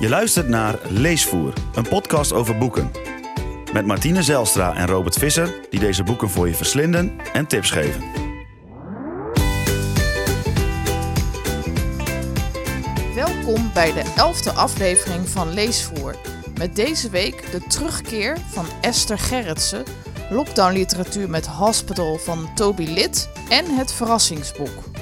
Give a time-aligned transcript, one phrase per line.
[0.00, 2.90] Je luistert naar Leesvoer, een podcast over boeken.
[3.72, 8.02] Met Martine Zelstra en Robert Visser, die deze boeken voor je verslinden en tips geven.
[13.14, 16.16] Welkom bij de elfde aflevering van Leesvoer.
[16.58, 19.84] Met deze week de terugkeer van Esther Gerritsen,
[20.30, 24.97] lockdown literatuur met Hospital van Toby Lid en het verrassingsboek.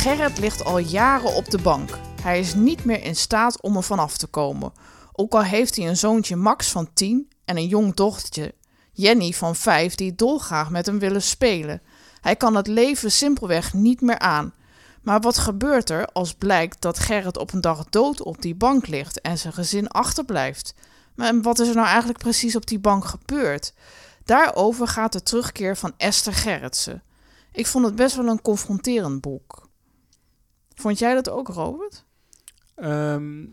[0.00, 1.98] Gerrit ligt al jaren op de bank.
[2.22, 4.72] Hij is niet meer in staat om er vanaf te komen.
[5.12, 8.54] Ook al heeft hij een zoontje Max van 10 en een jong dochtertje
[8.92, 11.82] Jenny van 5 die dolgraag met hem willen spelen.
[12.20, 14.54] Hij kan het leven simpelweg niet meer aan.
[15.02, 18.86] Maar wat gebeurt er als blijkt dat Gerrit op een dag dood op die bank
[18.86, 20.74] ligt en zijn gezin achterblijft?
[21.14, 23.74] Maar wat is er nou eigenlijk precies op die bank gebeurd?
[24.24, 27.02] Daarover gaat de terugkeer van Esther Gerritsen.
[27.52, 29.68] Ik vond het best wel een confronterend boek.
[30.80, 32.04] Vond jij dat ook, Robert?
[32.74, 33.44] Ehm,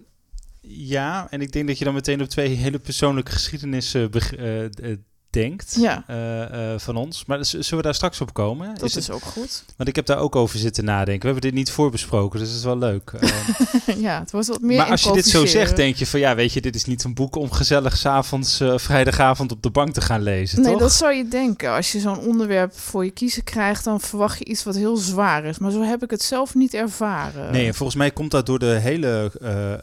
[0.61, 4.95] ja, en ik denk dat je dan meteen op twee hele persoonlijke geschiedenissen uh,
[5.41, 6.03] denkt ja.
[6.09, 7.25] uh, uh, van ons.
[7.25, 8.75] Maar zullen we daar straks op komen?
[8.75, 9.63] Dat is, is ook goed.
[9.75, 11.19] Want ik heb daar ook over zitten nadenken.
[11.19, 13.11] We hebben dit niet voorbesproken, dus dat is wel leuk.
[13.17, 16.19] Ehm, ja, het wordt wat meer Maar als je dit zo zegt, denk je van
[16.19, 19.69] ja, weet je, dit is niet een boek om gezellig s'avonds, uh, vrijdagavond op de
[19.69, 20.81] bank te gaan lezen, Nee, toch?
[20.81, 21.71] dat zou je denken.
[21.71, 25.45] Als je zo'n onderwerp voor je kiezen krijgt, dan verwacht je iets wat heel zwaar
[25.45, 25.57] is.
[25.57, 27.51] Maar zo heb ik het zelf niet ervaren.
[27.51, 29.31] Nee, en volgens mij komt dat door de hele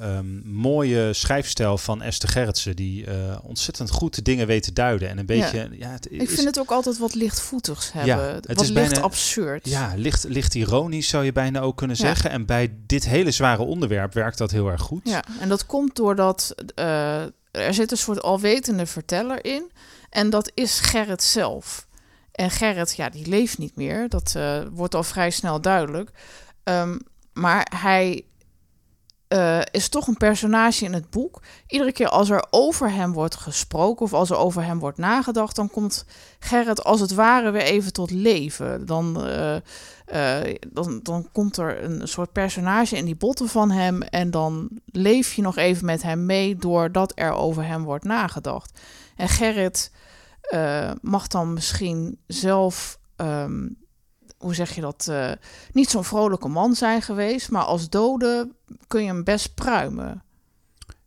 [0.00, 3.04] um, mooie schrijfstijl van Esther Gerritsen, die
[3.42, 5.43] ontzettend goed de dingen weet te duiden en een beetje...
[5.52, 5.66] Ja.
[5.72, 8.16] Ja, het ik vind het ook altijd wat lichtvoetigs hebben.
[8.16, 9.68] Ja, het wat is licht bijna, absurd.
[9.68, 12.30] Ja, licht, licht ironisch zou je bijna ook kunnen zeggen.
[12.30, 15.08] En bij dit hele zware onderwerp werkt dat heel erg goed.
[15.08, 19.70] Ja, en dat komt doordat uh, er zit een soort alwetende verteller in.
[20.10, 21.86] En dat is Gerrit zelf.
[22.32, 24.08] En Gerrit, ja, die leeft niet meer.
[24.08, 26.10] Dat uh, wordt al vrij snel duidelijk.
[26.64, 27.00] Um,
[27.32, 28.24] maar hij
[29.28, 31.42] uh, is toch een personage in het boek.
[31.66, 35.56] Iedere keer als er over hem wordt gesproken of als er over hem wordt nagedacht,
[35.56, 36.06] dan komt
[36.38, 38.86] Gerrit als het ware weer even tot leven.
[38.86, 39.56] Dan, uh,
[40.12, 44.68] uh, dan, dan komt er een soort personage in die botten van hem en dan
[44.84, 48.80] leef je nog even met hem mee doordat er over hem wordt nagedacht.
[49.16, 49.92] En Gerrit
[51.00, 52.98] mag dan misschien zelf.
[53.16, 53.82] Um,
[54.44, 55.30] hoe zeg je dat, uh,
[55.72, 57.50] niet zo'n vrolijke man zijn geweest.
[57.50, 58.48] Maar als dode
[58.86, 60.22] kun je hem best pruimen.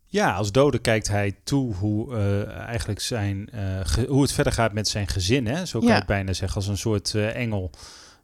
[0.06, 4.74] Ja, als dode kijkt hij toe hoe uh, eigenlijk zijn, uh, hoe het verder gaat
[4.74, 5.48] met zijn gezin.
[5.48, 5.66] Hè?
[5.66, 5.96] Zo kan ja.
[5.96, 7.72] je bijna zeggen, als een soort engel.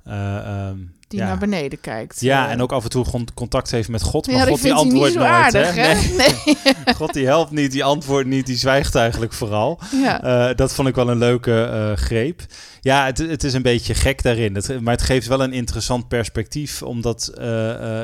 [0.07, 1.27] Um, die ja.
[1.27, 2.21] naar beneden kijkt.
[2.21, 4.27] Ja, en ook af en toe contact heeft met God.
[4.27, 5.27] Maar ja, God die antwoordt nooit.
[5.27, 5.93] Aardig, hè?
[5.93, 6.17] Nee.
[6.45, 6.95] nee.
[6.95, 9.79] God die helpt niet, die antwoordt niet, die zwijgt eigenlijk vooral.
[9.91, 10.49] Ja.
[10.49, 12.41] Uh, dat vond ik wel een leuke uh, greep.
[12.81, 14.55] Ja, het, het, is een beetje gek daarin.
[14.55, 16.81] Het, maar het geeft wel een interessant perspectief.
[16.81, 17.31] Omdat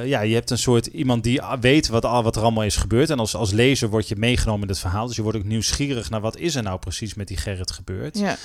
[0.03, 3.09] ja, je hebt een soort iemand die weet wat, wat er allemaal is gebeurd.
[3.09, 5.07] En als, als lezer word je meegenomen in het verhaal.
[5.07, 8.17] Dus je wordt ook nieuwsgierig naar wat is er nou precies met die Gerrit gebeurd.
[8.17, 8.37] Ja.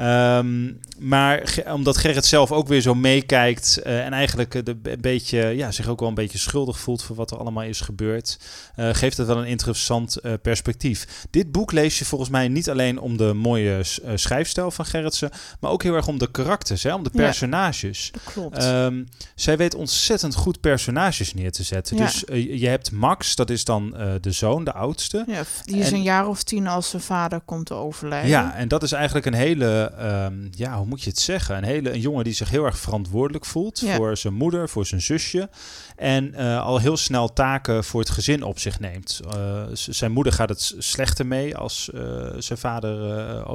[0.00, 5.38] Um, maar omdat Gerrit zelf ook weer zo meekijkt uh, en eigenlijk de, een beetje,
[5.38, 8.38] ja, zich ook wel een beetje schuldig voelt voor wat er allemaal is gebeurd,
[8.76, 11.26] uh, geeft het wel een interessant uh, perspectief.
[11.30, 13.80] Dit boek lees je volgens mij niet alleen om de mooie
[14.14, 18.10] schrijfstijl van Gerritsen, maar ook heel erg om de karakters, hè, om de personages.
[18.12, 18.64] Ja, klopt.
[18.64, 21.96] Um, zij weet ontzettend goed personages neer te zetten.
[21.96, 22.04] Ja.
[22.04, 22.24] Dus
[22.58, 25.24] je hebt Max, dat is dan de zoon, de oudste.
[25.26, 28.30] Ja, die is En- een jaar of tien als zijn vader komt te overlijden.
[28.30, 31.56] Ja, en dat is eigenlijk een hele, ehm, ja, hoe moet je het zeggen?
[31.56, 33.96] Een, hele, een jongen die zich heel erg verantwoordelijk voelt Ja.
[33.96, 35.48] voor zijn moeder, voor zijn zusje.
[35.96, 39.20] En eh, al heel snel taken voor het gezin op zich neemt.
[39.36, 42.00] Eh, zijn moeder gaat het slechter mee als eh,
[42.38, 42.96] zijn vader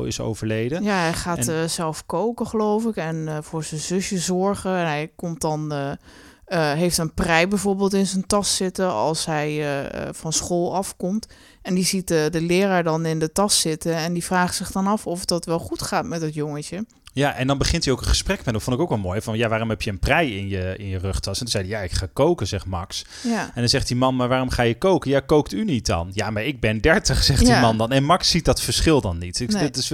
[0.07, 0.83] is overleden.
[0.83, 4.71] Ja, hij gaat En- zelf koken, geloof ik, en voor zijn zusje zorgen.
[4.77, 5.73] En hij komt dan,
[6.55, 9.65] heeft een prei bijvoorbeeld in zijn tas zitten als hij
[10.11, 11.27] van school afkomt.
[11.63, 14.71] En die ziet de, de leraar dan in de tas zitten en die vraagt zich
[14.71, 16.85] dan af of dat wel goed gaat met dat jongetje.
[17.13, 18.61] Ja, en dan begint hij ook een gesprek met hem.
[18.61, 19.21] Vond ik ook wel mooi.
[19.21, 21.33] Van ja, waarom heb je een prei in je, in je rugtas?
[21.33, 23.05] En toen zei hij, ja, ik ga koken, zegt Max.
[23.23, 25.11] Ja, En dan zegt die man, maar waarom ga je koken?
[25.11, 26.09] Ja, kookt u niet dan?
[26.13, 27.91] Ja, maar ik ben 30, zegt die man dan.
[27.91, 29.39] En Max ziet dat verschil dan niet.
[29.39, 29.61] Ik, Nee.
[29.63, 29.91] Dit is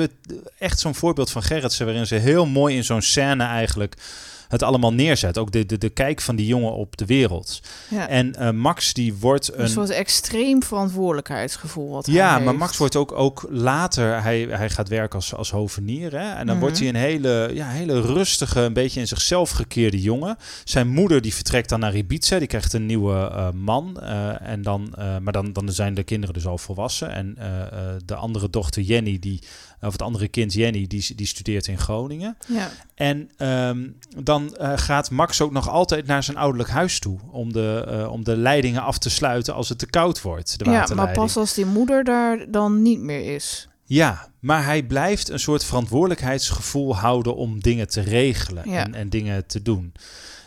[0.57, 1.85] echt zo'n voorbeeld van Gerritsen...
[1.85, 3.95] waarin ze heel mooi in zo'n scène eigenlijk
[4.49, 5.37] het allemaal neerzet.
[5.37, 7.59] Ook de, de, de kijk van die jongen op de wereld.
[7.89, 8.07] ja.
[8.07, 9.69] En eh, Max die wordt een een...
[9.69, 12.57] soort extreem verantwoordelijkheidsgevoel wat hij Ja, maar heeft.
[12.57, 16.11] Max wordt ook, ook later, hij, hij gaat werken als, als hovenier.
[16.11, 16.29] Hè?
[16.33, 16.59] En dan Mhm.
[16.59, 20.37] wordt hij een hele, ja, hele rustige, een beetje in zichzelf gekeerde jongen.
[20.63, 23.99] Zijn moeder die vertrekt dan naar Ibiza, die krijgt een nieuwe eh, man.
[24.01, 27.11] eh, en dan, maar dan, dan zijn de kinderen dus al volwassen.
[27.11, 27.37] En
[28.05, 29.41] de andere dochter Jenny, die
[29.81, 32.37] of het andere kind Jenny, die, die studeert in Groningen.
[32.47, 32.69] Ja.
[32.95, 33.87] En ehm,
[34.17, 38.11] dan eh, gaat Max ook nog altijd naar zijn ouderlijk huis toe om de, eh,
[38.11, 40.59] om de leidingen af te sluiten als het te koud wordt.
[40.59, 43.67] De ja, maar pas als die moeder daar dan niet meer is.
[43.85, 48.85] Ja, maar hij blijft een soort verantwoordelijkheidsgevoel houden om dingen te regelen Ja.
[48.85, 49.93] en, en dingen te doen.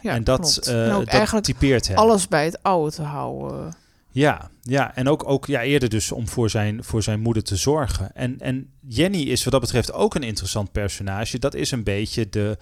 [0.02, 1.96] Ja, en dat, eh, en dat eigenlijk typeert hem.
[1.96, 3.74] alles bij het oude te houden.
[4.14, 7.56] Ja, ja, en ook, ook ja, eerder dus om voor zijn, voor zijn moeder te
[7.56, 8.14] zorgen.
[8.14, 11.38] En, en Jenny is wat dat betreft ook een interessant personage.
[11.38, 12.58] Dat is een beetje de...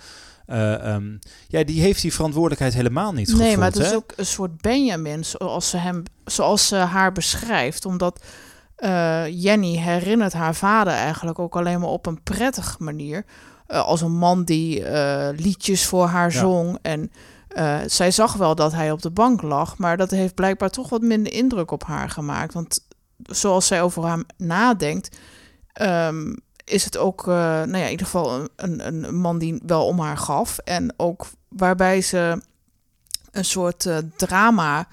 [0.47, 1.17] eh, ehm,
[1.49, 3.47] ja, die heeft die verantwoordelijkheid helemaal niet gevoeld.
[3.47, 7.85] Nee, maar het is ook een soort Benjamin, zoals ze, hem, zoals ze haar beschrijft.
[7.85, 8.25] Omdat
[8.77, 13.25] eh, Jenny herinnert haar vader eigenlijk ook alleen maar op een prettige manier.
[13.67, 14.83] Eh, als een man die
[15.37, 16.39] liedjes voor haar Ja.
[16.39, 16.79] zong.
[16.83, 17.11] En
[17.55, 20.89] eh, zij zag wel dat hij op de bank lag, maar dat heeft blijkbaar toch
[20.89, 22.55] wat minder indruk op haar gemaakt.
[22.55, 22.87] Want
[23.17, 25.17] zoals zij over hem nadenkt,
[25.73, 29.63] ehm, is het ook, eh, nou ja, in ieder geval een, een, een man die
[29.67, 30.59] wel om haar gaf.
[30.59, 32.43] En ook waarbij ze
[33.31, 34.89] een soort eh, drama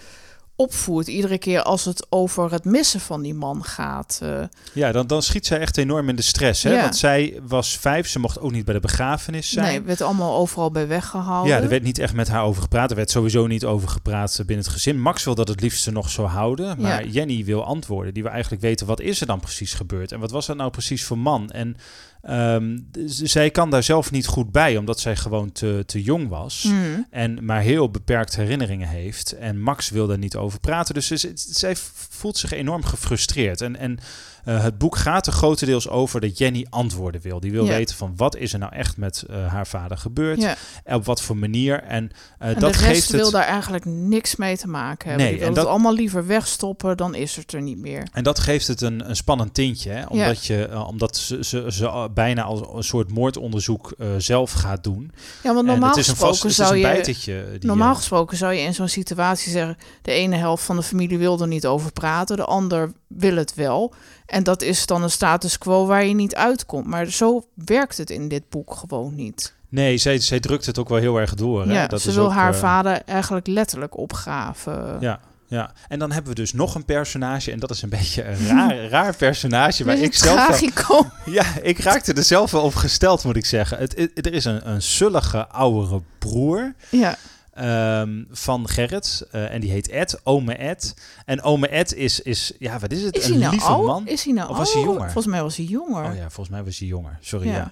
[0.60, 1.08] opvoert.
[1.08, 4.20] Iedere keer als het over het missen van die man gaat.
[4.24, 4.44] eh,
[4.74, 6.64] Ja, dan, dan schiet zij echt enorm in de stress.
[6.64, 6.74] Hè?
[6.74, 6.82] Ja.
[6.82, 9.66] Want zij was vijf, ze mocht ook niet bij de begrafenis zijn.
[9.66, 11.56] nee, werd allemaal overal bij weggehouden.
[11.56, 12.90] Ja, er werd niet echt met haar over gepraat.
[12.90, 15.02] Er werd sowieso niet over gepraat binnen het gezin.
[15.02, 16.82] Max wil dat het liefst nog zo houden.
[16.82, 17.12] Maar Ja.
[17.12, 18.14] Jenny wil antwoorden.
[18.14, 20.12] Die wil eigenlijk weten, wat is er dan precies gebeurd?
[20.12, 21.50] En wat was dat nou precies voor man?
[21.52, 21.78] En
[22.22, 26.64] ehm, zij kan daar zelf niet goed bij, omdat zij gewoon te, te jong was.
[26.64, 27.02] Mhm.
[27.10, 29.32] En maar heel beperkt herinneringen heeft.
[29.32, 30.94] En Max wil daar niet over praten.
[30.94, 31.76] Dus zij
[32.10, 33.62] voelt zich enorm gefrustreerd.
[33.62, 34.00] En, en
[34.48, 37.40] eh, het boek gaat er grotendeels over dat Jenny antwoorden wil.
[37.40, 37.70] Die wil Ja.
[37.76, 40.42] weten van wat is er nou echt met eh, haar vader gebeurd.
[40.42, 40.56] Ja.
[40.84, 41.84] En op wat voor manier.
[41.84, 43.32] En, eh, En dat de rest geeft wil het.
[43.34, 45.26] daar eigenlijk niks mee te maken hebben.
[45.26, 48.08] Nee, Die wil en het dat- allemaal liever wegstoppen, dan is het er niet meer.
[48.14, 49.90] En dat geeft het een, een spannend tintje.
[49.92, 50.06] Hè?
[50.06, 51.38] Omdat, je, omdat ze,
[51.70, 55.12] ze, bijna als een soort moordonderzoek zelf gaat doen.
[55.44, 57.58] Ja, want normaal het is een, gesproken vast, het is zou een je...
[57.60, 61.18] Die, Normaal gesproken zou je in zo'n situatie zeggen: de ene helft van de familie
[61.18, 63.94] wil er niet over praten, de ander wil het wel.
[64.28, 66.86] En dat is dan een status quo waar je niet uitkomt.
[66.88, 69.54] Maar zo werkt het in dit boek gewoon niet.
[69.70, 71.66] nee, zij, zij drukt het ook wel heel erg door.
[71.68, 71.74] Hè?
[71.74, 74.98] Ja, dat ze is wil ook, haar eh, vader eigenlijk letterlijk opgraven.
[75.00, 77.52] Ja, ja, en dan hebben we dus nog een personage.
[77.52, 79.84] En dat is een beetje een raar, raar personage.
[79.86, 81.06] Waar ik zelf wel-.
[81.26, 83.78] Ja, ik raakte er zelf wel op gesteld, moet ik zeggen.
[83.78, 87.16] Het, het- er is een, een sullige oudere broer Ja,
[87.58, 89.28] ehm, van Gerrit.
[89.32, 90.94] eh, en die heet Ed, ome Ed.
[91.26, 93.16] En ome Ed is, is ja, wat is het?
[93.18, 93.86] is hij een nou lieve oud?
[93.86, 94.08] man.
[94.08, 95.02] Is hij nou Of was hij jonger?
[95.04, 96.04] Volgens mij was hij jonger.
[96.06, 97.18] Oh ja, volgens mij was hij jonger.
[97.22, 97.54] Sorry, ja.
[97.56, 97.72] Ja.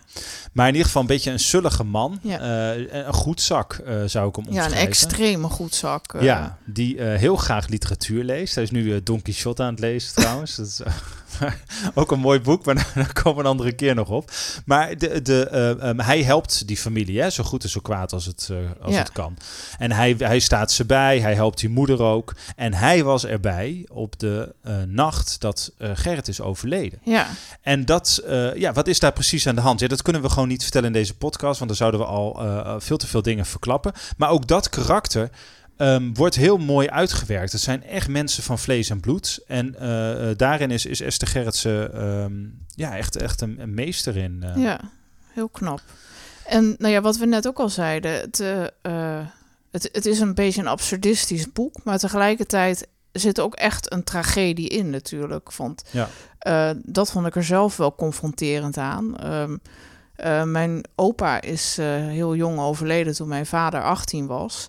[0.54, 2.20] Maar in ieder geval een beetje een sullige man.
[2.22, 2.40] Ja.
[2.74, 4.78] Eh, een goed zak, eh, zou ik hem Ja, omschrijven.
[4.82, 6.14] een extreme goedzak.
[6.14, 6.22] eh.
[6.22, 8.56] Ja, die heel graag literatuur leest.
[8.56, 10.56] Hij is nu Don Quixote aan het lezen trouwens.
[10.56, 10.82] Dat is
[11.94, 14.32] ook een mooi boek, maar daar komen we een andere keer nog op.
[14.66, 18.14] Maar de, de, eh, ehm, hij helpt die familie, hè, zo goed en zo kwaad
[18.14, 19.00] als het, eh, als Ja.
[19.00, 19.38] het kan.
[19.78, 22.36] En hij, hij staat ze bij, hij helpt die moeder ook.
[22.56, 27.00] En hij was erbij op de eh, nacht dat Gerrit is overleden.
[27.04, 27.28] Ja,
[27.62, 28.24] En dat,
[28.56, 29.80] ja, wat is daar precies aan de hand?
[29.80, 32.40] Ja, dat kunnen we gewoon niet vertellen in deze podcast, want dan zouden we al
[32.82, 33.94] veel te veel dingen verklappen.
[34.18, 35.30] Maar ook dat karakter
[35.78, 37.52] ehm, wordt heel mooi uitgewerkt.
[37.52, 39.40] Het zijn echt mensen van vlees en bloed.
[39.48, 42.34] En eh, eh, daarin is, is Esther Gerritsen ehm,
[42.76, 44.44] ja, echt, echt een, een meester in.
[44.44, 44.62] eh.
[44.64, 44.80] ja,
[45.34, 45.82] heel knap.
[46.46, 48.38] En nou ja, wat we net ook al zeiden, het,
[49.72, 54.04] het, het is een beetje een absurdistisch boek, maar tegelijkertijd zit er ook echt een
[54.04, 55.54] tragedie in natuurlijk.
[55.54, 56.08] Want Ja.
[56.86, 59.18] dat vond ik er zelf wel confronterend aan.
[59.18, 59.58] Ehm,
[60.16, 64.68] eh, mijn opa is heel jong overleden toen mijn vader 18 was.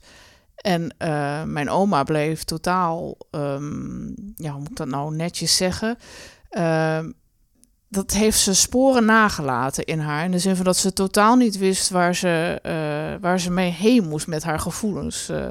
[0.57, 5.97] En eh, mijn oma bleef totaal, ehm, ja, hoe moet ik dat nou netjes zeggen?
[6.51, 7.13] Ehm,
[7.89, 10.25] dat heeft ze sporen nagelaten in haar.
[10.25, 13.71] In de zin van dat ze totaal niet wist waar ze, eh, waar ze mee
[13.71, 15.29] heen moest met haar gevoelens.
[15.29, 15.49] eh.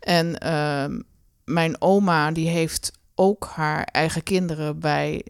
[0.00, 1.00] en ehm,
[1.44, 5.24] mijn oma, die heeft ook haar eigen kinderen bij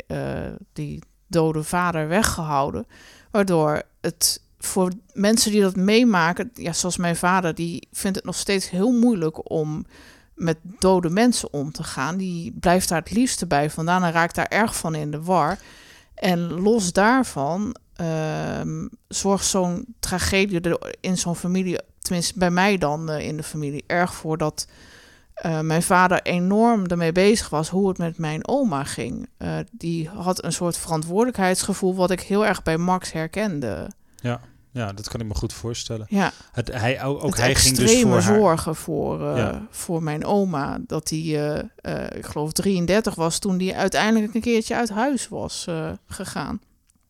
[0.72, 2.86] die dode vader weggehouden.
[3.30, 8.36] Waardoor het voor mensen die dat meemaken, ja, zoals mijn vader, die vindt het nog
[8.36, 9.86] steeds heel moeilijk om
[10.34, 12.16] met dode mensen om te gaan.
[12.16, 15.58] Die blijft daar het liefste bij vandaan en raakt daar erg van in de war.
[16.14, 23.26] En los daarvan ehm, zorgt zo'n tragedie in zo'n familie, tenminste bij mij dan eh,
[23.26, 24.66] in de familie, erg voor dat
[25.34, 29.28] eh, mijn vader enorm ermee bezig was hoe het met mijn oma ging.
[29.36, 33.90] Eh, die had een soort verantwoordelijkheidsgevoel wat ik heel erg bij Max herkende.
[34.78, 36.06] Ja, dat kan ik me goed voorstellen.
[36.08, 38.22] Ja, Het, hij, ook het hij ging dus voor haar...
[38.22, 39.66] zorgen voor, eh, Ja.
[39.70, 40.78] voor mijn oma.
[40.86, 45.28] Dat hij, eh, eh, ik geloof, 33 was toen hij uiteindelijk een keertje uit huis
[45.28, 45.66] was
[46.06, 46.60] gegaan.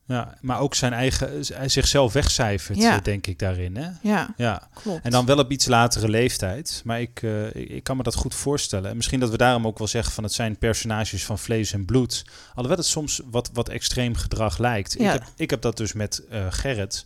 [0.08, 2.98] Ja, maar ook zijn eigen, hij zichzelf wegcijfert, Ja.
[3.00, 3.76] denk ik daarin.
[3.76, 3.88] Hè?
[4.02, 4.68] Ja, Ja.
[4.74, 5.04] klopt.
[5.04, 6.82] En dan wel op iets latere leeftijd.
[6.84, 8.90] Maar ik, eh, ik, ik kan me dat goed voorstellen.
[8.90, 11.84] En misschien dat we daarom ook wel zeggen van het zijn personages van vlees en
[11.84, 12.24] bloed.
[12.54, 14.92] Alhoewel het soms wat, wat extreem gedrag lijkt.
[14.98, 15.12] Ja.
[15.14, 17.04] Ik, heb, ik heb dat dus met eh, Gerrit.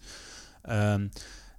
[0.63, 1.07] Ehm,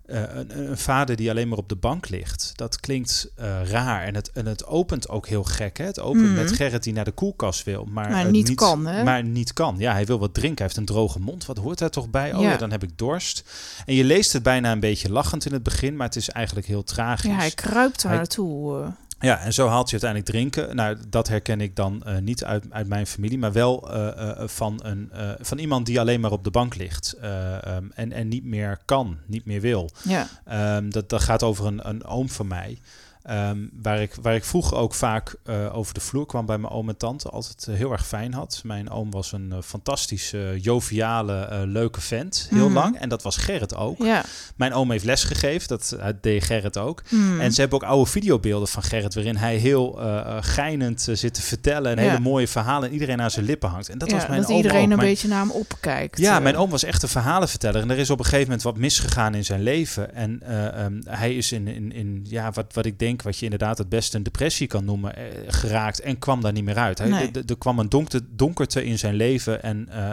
[0.06, 2.52] eh, een, een vader die alleen maar op de bank ligt.
[2.56, 4.04] Dat klinkt eh, raar.
[4.04, 5.78] En het, en het opent ook heel gek.
[5.78, 5.86] Hè?
[5.86, 6.34] Het opent Mhm.
[6.34, 7.86] met Gerrit die naar de koelkast wil.
[7.92, 9.04] Maar, Maar eh, niet kan, hè?
[9.04, 9.76] Maar niet kan.
[9.78, 10.58] Ja, hij wil wat drinken.
[10.58, 11.46] Hij heeft een droge mond.
[11.46, 12.34] Wat hoort daar toch bij?
[12.34, 12.50] Oh Ja.
[12.52, 13.44] ja, dan heb ik dorst.
[13.86, 15.96] En je leest het bijna een beetje lachend in het begin.
[15.96, 17.30] Maar het is eigenlijk heel tragisch.
[17.30, 18.94] ja, hij kruipt daar naartoe.
[19.24, 20.76] Ja, en zo haalt hij uiteindelijk drinken.
[20.76, 24.48] Nou, dat herken ik dan eh, niet uit, uit mijn familie, maar wel eh, eh,
[24.48, 28.28] van, een, van iemand die alleen maar op de bank ligt eh, ehm, en, en
[28.28, 29.90] niet meer kan, niet meer wil.
[30.04, 30.28] ja.
[30.46, 32.80] Ehm, dat, dat gaat over een, een oom van mij.
[33.24, 36.74] Ehm, waar, ik, waar ik vroeger ook vaak eh, over de vloer kwam bij mijn
[36.74, 37.30] oom en tante.
[37.30, 38.62] Altijd eh, heel erg fijn had.
[38.64, 42.48] Mijn oom was een eh, fantastische, joviale, leuke vent.
[42.50, 42.74] Heel Mhm.
[42.74, 42.98] lang.
[43.00, 43.98] En dat was Gerrit ook.
[44.04, 44.24] ja.
[44.56, 45.68] Mijn oom heeft lesgegeven.
[45.68, 47.02] Dat eh, deed Gerrit ook.
[47.08, 47.40] Hmm.
[47.40, 50.00] En ze hebben ook oude videobeelden van Gerrit, waarin hij heel
[50.42, 52.10] geinend zit te vertellen en Ja.
[52.10, 53.90] hele mooie verhalen en iedereen aan zijn lippen hangt.
[53.90, 54.90] En dat Ja, was mijn dat oom iedereen ook.
[54.92, 56.18] een Mijn- beetje naar hem opkijkt.
[56.18, 57.82] ja, mijn oom was echt een verhalenverteller.
[57.82, 60.16] En er is op een gegeven moment wat misgegaan in zijn leven.
[60.16, 63.44] En eh, ehm, hij is in, in, in ja, wat, wat ik denk, wat je
[63.44, 66.00] inderdaad het beste een depressie kan noemen, eh, geraakt.
[66.00, 66.98] En kwam daar niet meer uit.
[66.98, 67.32] Hij, Nee.
[67.48, 69.64] er kwam een donkte, donkerte in zijn leven.
[69.64, 70.12] En eh,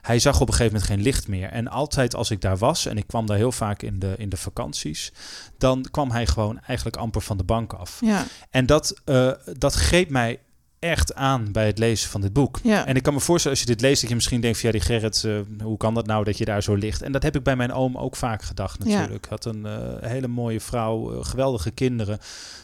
[0.00, 1.48] hij zag op een gegeven moment geen licht meer.
[1.48, 4.28] En altijd als ik daar was, en ik kwam daar heel vaak in de, in
[4.28, 5.12] de vakanties,
[5.58, 7.98] dan kwam hij gewoon eigenlijk amper van de bank af.
[8.00, 10.38] Ja, En dat, eh, dat greep mij
[10.80, 12.58] echt aan bij het lezen van dit boek.
[12.62, 12.86] ja.
[12.86, 14.74] En ik kan me voorstellen als je dit leest dat je misschien denkt van ja
[14.78, 17.02] die Gerrit, eh, hoe kan dat nou dat je daar zo ligt?
[17.02, 18.98] En dat heb ik bij mijn oom ook vaak gedacht Ja.
[18.98, 19.26] natuurlijk.
[19.28, 22.18] Had een eh, hele mooie vrouw, eh, geweldige kinderen.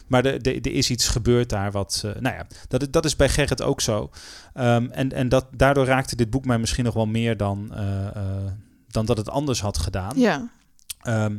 [0.07, 3.81] Maar er, is iets gebeurd daar wat, nou ja, dat, dat is bij Gerrit ook
[3.81, 4.09] zo.
[4.53, 7.71] Ehm, en en dat, daardoor raakte dit boek mij misschien nog wel meer dan,
[8.87, 10.19] dan dat het anders had gedaan.
[10.19, 10.49] ja.
[11.01, 11.37] Ehm,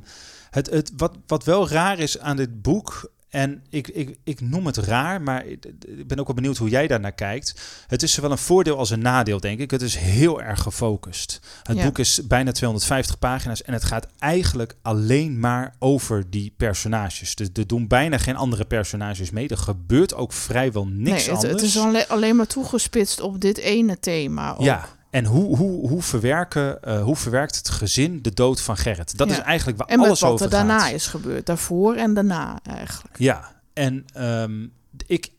[0.51, 4.67] het, het, wat, wat wel raar is aan dit boek, en ik, ik, ik noem
[4.67, 7.55] het raar, maar ik ben ook wel benieuwd hoe jij daarnaar kijkt.
[7.87, 9.71] Het is zowel een voordeel als een nadeel, denk ik.
[9.71, 11.41] Het is heel erg gefocust.
[11.63, 11.85] Het Ja.
[11.85, 17.35] boek is bijna 250 pagina's en het gaat eigenlijk alleen maar over die personages.
[17.35, 19.49] Dus er doen bijna geen andere personages mee.
[19.49, 21.53] Er gebeurt ook vrijwel niks nee, het, anders.
[21.53, 24.53] het is alle- alleen maar toegespitst op dit ene thema.
[24.55, 24.61] ook.
[24.61, 29.17] Ja, en hoe, hoe, hoe, verwerken, eh, hoe verwerkt het gezin de dood van Gerrit?
[29.17, 29.33] Dat Ja.
[29.35, 30.93] is eigenlijk waar En met alles wat over er daarna gaat.
[30.93, 31.47] is gebeurd.
[31.47, 33.19] Daarvoor en daarna eigenlijk.
[33.19, 34.67] Ja, en ehm,
[35.07, 35.31] ik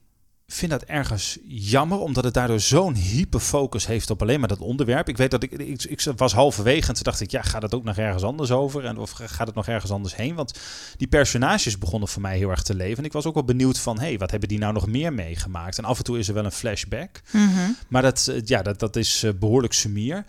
[0.51, 5.09] vind dat ergens jammer, omdat het daardoor zo'n hyperfocus heeft op alleen maar dat onderwerp.
[5.09, 7.75] Ik weet dat ik, ik, ik was halverwege en toen dacht ik, ja, gaat het
[7.75, 8.85] ook nog ergens anders over?
[8.85, 10.35] En of gaat het nog ergens anders heen?
[10.35, 10.59] Want
[10.97, 12.97] die personages begonnen voor mij heel erg te leven.
[12.97, 15.13] En ik was ook wel benieuwd van, hé, hey, wat hebben die nou nog meer
[15.13, 15.77] meegemaakt?
[15.77, 17.21] En af en toe is er wel een flashback.
[17.87, 20.25] Maar dat, eh, ja, dat, dat is eh, behoorlijk sumier.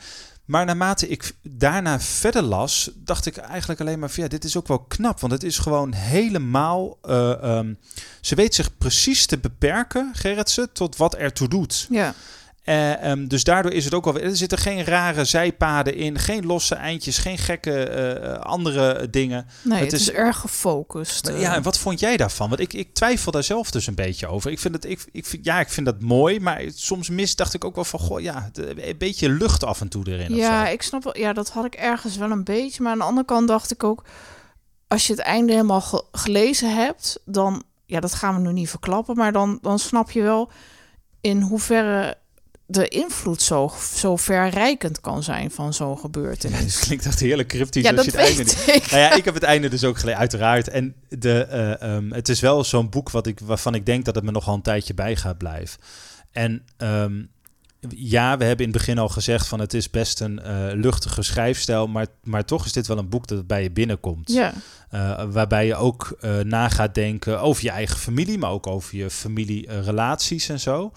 [0.51, 4.57] Maar naarmate ik daarna verder las, dacht ik eigenlijk alleen maar van ja, dit is
[4.57, 5.21] ook wel knap.
[5.21, 6.99] Want het is gewoon helemaal.
[7.03, 7.75] eh, ehm,
[8.21, 11.87] ze weet zich precies te beperken, Gerritsen, tot wat ertoe doet.
[11.91, 12.15] Ja,
[12.71, 14.19] Eh, ehm, dus daardoor is het ook wel.
[14.19, 19.47] Er zitten geen rare zijpaden in, geen losse eindjes, geen gekke eh, andere dingen.
[19.63, 21.29] nee, Het het, is, is- erg gefocust.
[21.29, 21.41] eh.
[21.41, 22.49] Ja, en wat vond jij daarvan?
[22.49, 24.51] Want ik, ik twijfel daar zelf dus een beetje over.
[24.51, 27.55] Ik vind het, ik, ik vind, ja, ik vind dat mooi, maar soms mis dacht
[27.55, 30.35] ik ook wel van, goh, ja, een beetje lucht af en toe erin.
[30.35, 31.19] Ja, ik snap wel.
[31.19, 32.83] Ja, dat had ik ergens wel een beetje.
[32.83, 34.05] Maar aan de andere kant dacht ik ook...
[34.89, 37.21] als je het einde helemaal ge- gelezen hebt...
[37.25, 37.63] dan...
[37.87, 39.17] Ja, dat gaan we nu niet verklappen.
[39.17, 40.51] Maar dan, dan snap je wel
[41.21, 42.17] in hoeverre
[42.71, 46.61] de invloed zo, zo verrijkend kan zijn van zo'n Ja, gebeurtenis.
[46.65, 48.91] dus klinkt echt heerlijk cryptisch Ja, als dat je het einde ik.
[48.91, 50.69] Nou ja, ik heb het einde dus ook gelezen, uiteraard.
[50.69, 54.15] En de, eh, ehm, het is wel zo'n boek wat ik, waarvan ik denk dat
[54.15, 55.81] het me nogal een tijdje bij gaat blijven.
[56.33, 57.23] En ehm,
[57.89, 61.23] ja, we hebben in het begin al gezegd van het is best een eh, luchtige
[61.23, 64.33] schrijfstijl, maar, maar toch is dit wel een boek dat bij je binnenkomt.
[64.33, 64.53] Ja,
[64.91, 68.97] Eh, waarbij je ook eh, na gaat denken over je eigen familie, maar ook over
[68.97, 70.93] je familierelaties en zo.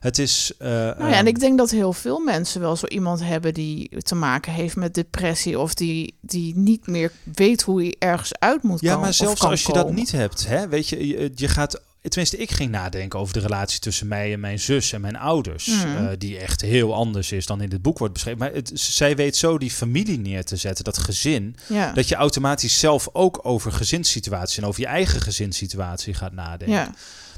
[0.00, 0.52] Het is.
[0.58, 4.02] nou ja, en ehm, ik denk dat heel veel mensen wel zo iemand hebben die
[4.02, 8.62] te maken heeft met depressie of die, die niet meer weet hoe hij ergens uit
[8.62, 9.00] moet Ja, komen.
[9.00, 11.80] maar of zelfs als je dat niet hebt, hè, weet je, je, je gaat.
[12.02, 15.66] Tenminste, ik ging nadenken over de relatie tussen mij en mijn zus en mijn ouders.
[15.66, 15.96] Mhm.
[15.96, 18.38] eh, die echt heel anders is dan in dit boek wordt beschreven.
[18.38, 21.56] Maar het, zij weet zo die familie neer te zetten, dat gezin.
[21.66, 26.76] Ja, Dat je automatisch zelf ook over gezinssituatie en over je eigen gezinssituatie gaat nadenken.
[26.76, 26.94] ja.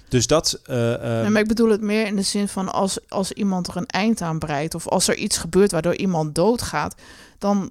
[0.09, 0.61] Dus dat.
[0.67, 3.67] eh, eh, Nee, maar ik bedoel het meer in de zin van als, als iemand
[3.69, 6.95] er een eind aan breidt of als er iets gebeurt waardoor iemand doodgaat,
[7.39, 7.71] dan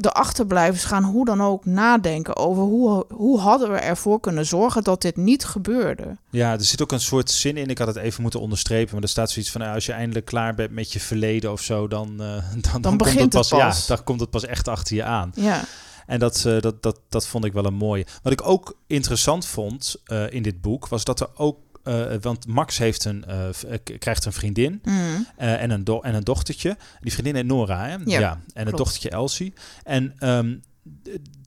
[0.00, 4.84] de achterblijvers gaan hoe dan ook nadenken over hoe, hoe hadden we ervoor kunnen zorgen
[4.84, 6.16] dat dit niet gebeurde.
[6.30, 7.68] Ja, er zit ook een soort zin in.
[7.68, 10.26] Ik had het even moeten onderstrepen, maar er staat zoiets van: nou, als je eindelijk
[10.26, 13.48] klaar bent met je verleden of zo, dan, uh, dan, dan, begint komt het pas,
[13.48, 13.86] pas.
[13.86, 15.32] Ja, dan komt het pas echt achter je aan.
[15.34, 15.64] Ja.
[16.06, 18.06] En dat, uh, dat, dat, dat vond ik wel een mooie.
[18.22, 22.46] Wat ik ook interessant vond uh, in dit boek, was dat er ook uh, want
[22.46, 25.26] Max heeft een, uh, krijgt een vriendin mm.
[25.36, 26.76] en, een en een dochtertje.
[27.00, 27.96] Die vriendin heet Nora, hè?
[28.04, 28.76] Ja, en een klopt.
[28.76, 29.52] dochtertje Elsie.
[29.84, 30.62] En um,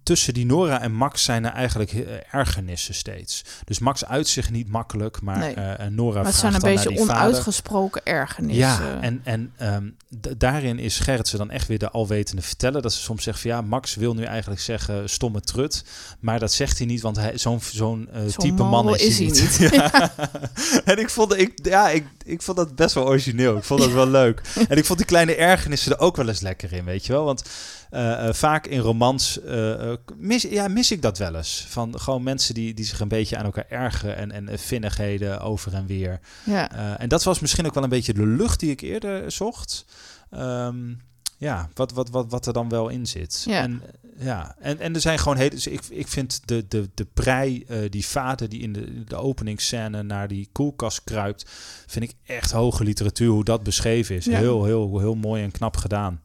[0.03, 1.91] tussen die Nora en Max zijn er eigenlijk
[2.31, 3.43] ergernissen steeds.
[3.63, 5.55] Dus Max uit zich niet makkelijk, maar Nee.
[5.55, 7.23] uh, Nora Maar het vraagt zijn een dan beetje naar die vader.
[7.27, 8.63] onuitgesproken ergernissen.
[8.85, 9.95] Ja, en, en um,
[10.37, 12.81] daarin is Gerritsen dan echt weer de alwetende verteller.
[12.81, 15.83] Dat ze soms zegt van ja, Max wil nu eigenlijk zeggen stomme trut.
[16.19, 19.27] Maar dat zegt hij niet, want hij zo'n zo'n uh, type man is, is hij
[19.27, 19.59] hij niet.
[19.59, 19.69] niet.
[19.81, 20.11] Ja.
[20.91, 23.57] en ik vond, ik, ja, ik, ik vond dat best wel origineel.
[23.57, 24.41] Ik vond dat wel leuk.
[24.67, 27.23] En ik vond die kleine ergernissen er ook wel eens lekker in, weet je wel.
[27.25, 27.43] Want
[27.91, 31.65] uh, uh, vaak in romans uh, mis, ja, mis ik dat wel eens.
[31.69, 35.73] Van gewoon mensen die, die zich een beetje aan elkaar ergeren en, en vinnigheden over
[35.73, 36.19] en weer.
[36.45, 36.97] Ja.
[36.97, 39.85] en dat was misschien ook wel een beetje de lucht die ik eerder zocht.
[40.31, 41.01] Um,
[41.41, 43.43] ja, wat, wat, wat, wat er dan wel in zit.
[43.47, 43.61] Ja.
[43.61, 43.81] En,
[44.17, 44.55] ja.
[44.59, 45.49] en, en er zijn gewoon hele.
[45.49, 49.15] Dus ik, ik vind de, de, de prei, uh, die vader die in de, de
[49.15, 51.49] openingsscène naar die koelkast kruipt,
[51.87, 54.25] vind ik echt hoge literatuur hoe dat beschreven is.
[54.25, 54.37] Ja.
[54.37, 56.21] Heel, heel, heel mooi en knap gedaan.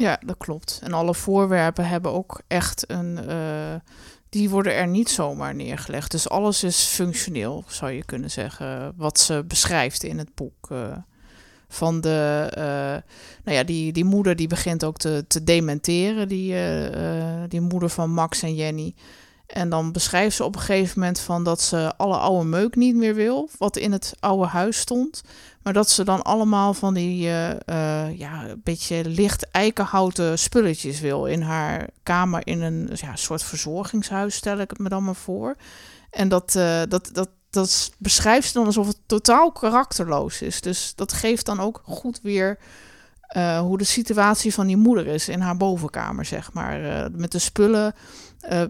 [0.00, 0.80] Ja, dat klopt.
[0.82, 3.18] En alle voorwerpen hebben ook echt een.
[3.28, 3.74] Uh,
[4.28, 6.10] die worden er niet zomaar neergelegd.
[6.10, 8.92] Dus alles is functioneel, zou je kunnen zeggen.
[8.96, 10.68] Wat ze beschrijft in het boek.
[10.72, 10.96] Uh,
[11.68, 12.50] van de.
[12.58, 12.64] Uh,
[13.44, 16.28] nou ja, die, die moeder die begint ook te, te dementeren.
[16.28, 16.54] Die,
[17.48, 18.94] die moeder van Max en Jenny.
[19.46, 22.94] En dan beschrijft ze op een gegeven moment van dat ze alle oude meuk niet
[22.94, 25.22] meer wil, wat in het oude huis stond.
[25.62, 31.00] Maar dat ze dan allemaal van die uh, uh, ja, een beetje licht eikenhouten spulletjes
[31.00, 35.14] wil in haar kamer in een ja, soort verzorgingshuis, stel ik het me dan maar
[35.14, 35.56] voor.
[36.10, 40.60] En dat, uh, dat, dat, dat beschrijft ze dan alsof het totaal karakterloos is.
[40.60, 42.58] Dus dat geeft dan ook goed weer
[43.60, 47.10] hoe de situatie van die moeder is in haar bovenkamer, zeg maar.
[47.12, 47.94] Met de spullen
[48.52, 48.62] uh,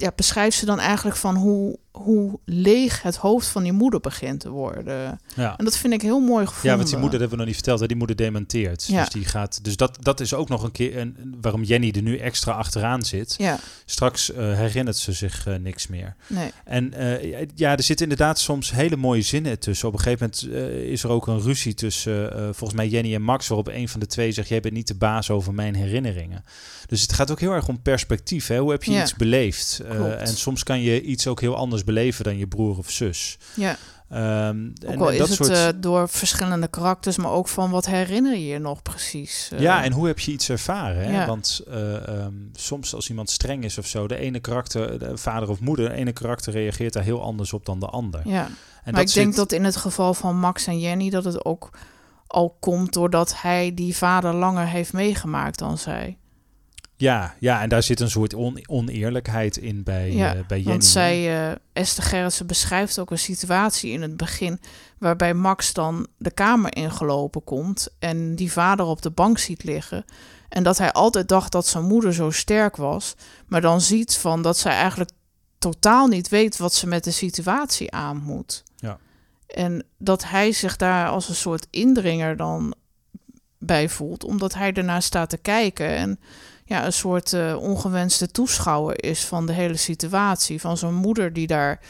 [0.00, 4.40] ja, beschrijft ze dan eigenlijk van hoe, hoe leeg het hoofd van die moeder begint
[4.40, 5.20] te worden.
[5.34, 5.56] Ja.
[5.56, 6.70] En dat vind ik heel mooi gevonden.
[6.70, 7.80] Ja, want die moeder dat hebben we nog niet verteld.
[7.80, 7.86] Hè?
[7.86, 8.86] Die moeder dementeert.
[8.86, 9.00] Ja.
[9.00, 9.64] Dus die gaat.
[9.64, 13.02] Dus dat, dat is ook nog een keer een, waarom Jenny er nu extra achteraan
[13.02, 13.34] zit.
[13.38, 13.58] Ja.
[13.84, 16.16] Straks uh, herinnert ze zich uh, niks meer.
[16.26, 16.50] Nee.
[16.64, 19.88] En uh, ja, er zitten inderdaad soms hele mooie zinnen tussen.
[19.88, 23.48] Op een gegeven moment is er ook een ruzie tussen volgens mij Jenny en Max,
[23.48, 26.44] waarop een van de twee zegt: Jij bent niet de baas over mijn herinneringen.
[26.86, 28.46] Dus het gaat ook heel erg om perspectief.
[28.46, 28.58] Hè?
[28.58, 29.02] Hoe heb je Ja.
[29.02, 29.82] iets beleefd?
[30.18, 33.38] En soms kan je iets ook heel anders beleven dan je broer of zus.
[33.54, 33.76] Ja.
[34.48, 35.58] Um, Ook en, al en is dat het soort...
[35.58, 39.50] uh, door verschillende karakters, maar ook van wat herinner je je nog precies.
[39.52, 41.04] Uh, Ja, en hoe heb je iets ervaren?
[41.04, 41.12] Hè?
[41.12, 41.26] Ja.
[41.26, 45.48] Want uh, um, soms als iemand streng is of zo, de ene karakter, de vader
[45.48, 48.20] of moeder, de ene karakter reageert daar heel anders op dan de ander.
[48.24, 48.48] Ja,
[48.84, 51.70] En maar ik denk dat in het geval van Max en Jenny dat het ook
[52.26, 56.18] al komt doordat hij die vader langer heeft meegemaakt dan zij.
[57.00, 60.72] Ja, ja, en daar zit een soort on- oneerlijkheid in bij, Ja, eh, bij Jenny.
[60.72, 64.60] Want zij, uh, Esther Gerritsen beschrijft ook een situatie in het begin
[64.98, 70.04] waarbij Max dan de kamer ingelopen komt en die vader op de bank ziet liggen.
[70.48, 73.14] En dat hij altijd dacht dat zijn moeder zo sterk was,
[73.46, 75.10] maar dan ziet van dat zij eigenlijk
[75.58, 78.62] totaal niet weet wat ze met de situatie aan moet.
[78.76, 78.98] Ja.
[79.46, 82.74] En dat hij zich daar als een soort indringer dan
[83.58, 86.18] bij voelt, omdat hij ernaar staat te kijken en
[86.70, 90.60] ja, een soort uh, ongewenste toeschouwer is van de hele situatie.
[90.60, 91.80] Van zo'n moeder die daar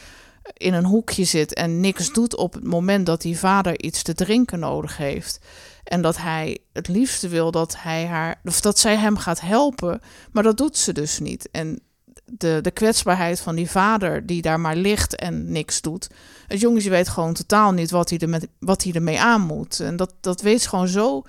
[0.53, 4.13] in een hoekje zit en niks doet op het moment dat die vader iets te
[4.13, 5.39] drinken nodig heeft.
[5.83, 10.01] En dat hij het liefste wil dat hij haar, of dat zij hem gaat helpen,
[10.31, 11.49] maar dat doet ze dus niet.
[11.51, 11.79] En
[12.25, 16.09] de, de kwetsbaarheid van die vader die daar maar ligt en niks doet.
[16.47, 19.79] Het jongetje weet gewoon totaal niet wat hij, er met, wat hij ermee aan moet.
[19.79, 21.23] En dat, dat weet gewoon zo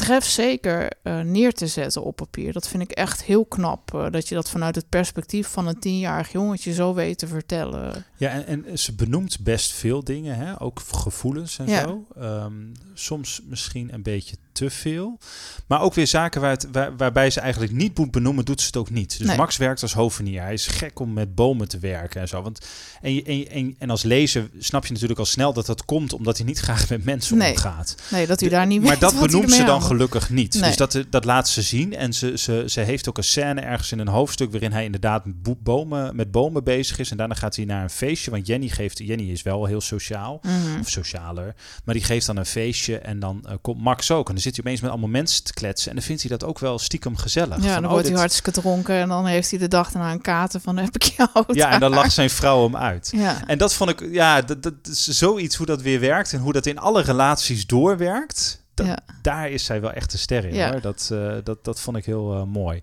[0.00, 2.52] trefzeker uh, neer te zetten op papier.
[2.52, 3.94] Dat vind ik echt heel knap.
[3.94, 8.04] Uh, dat je dat vanuit het perspectief van een tienjarig jongetje zo weet te vertellen.
[8.16, 10.60] Ja, en, en ze benoemt best veel dingen, hè?
[10.60, 11.80] ook gevoelens en Ja.
[11.82, 12.06] zo.
[12.20, 15.18] Um, soms misschien een beetje te veel.
[15.66, 18.66] Maar ook weer zaken waar het, waar, waarbij ze eigenlijk niet moet benoemen, doet ze
[18.66, 19.18] het ook niet.
[19.18, 19.36] Dus Nee.
[19.36, 20.42] Max werkt als hovenier.
[20.42, 22.42] Hij is gek om met bomen te werken en zo.
[22.42, 22.66] Want,
[23.02, 26.36] en, en, en, en als lezer snap je natuurlijk al snel dat dat komt omdat
[26.36, 27.50] hij niet graag met mensen Nee.
[27.50, 27.94] omgaat.
[28.10, 30.54] Nee, dat u daar niet maar dat hij benoemt ze dan aan gelukkig niet.
[30.54, 30.62] Nee.
[30.62, 31.94] Dus dat, dat laat ze zien.
[31.96, 35.24] En ze, ze, ze heeft ook een scène ergens in een hoofdstuk waarin hij inderdaad
[35.24, 37.10] met bo- bomen, met bomen bezig is.
[37.10, 38.30] En daarna gaat hij naar een feestje.
[38.30, 40.40] Want Jenny geeft, Jenny is wel heel sociaal.
[40.42, 40.80] Mhm.
[40.80, 41.54] Of socialer.
[41.84, 44.26] Maar die geeft dan een feestje en dan eh, komt Max ook.
[44.28, 45.88] En dan zit hij opeens met allemaal mensen te kletsen.
[45.90, 47.56] En dan vindt hij dat ook wel stiekem gezellig.
[47.56, 50.12] Ja, Van, dan oh, wordt hij hartstikke dronken en dan heeft hij de dag daarna
[50.12, 51.44] een kater van heb ik jou.
[51.46, 53.08] Ja, en dan lacht zijn vrouw hem uit.
[53.16, 56.40] Ja, En dat vond ik, ja, dat, dat is zoiets hoe dat weer werkt en
[56.40, 58.59] hoe dat in alle relaties doorwerkt.
[58.86, 58.98] Ja.
[59.22, 60.54] Daar is zij wel echt de ster in.
[60.54, 60.70] Ja.
[60.70, 60.80] Hoor.
[60.80, 62.82] Dat, eh, dat, dat vond ik heel eh, mooi.